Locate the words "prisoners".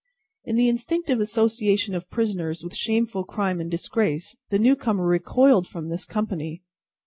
2.09-2.63